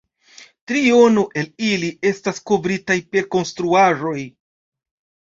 Triono 0.69 1.25
el 1.41 1.49
ili 1.67 1.89
estas 2.11 2.41
kovritaj 2.51 2.95
per 3.11 3.27
konstruaĵoj. 3.35 4.17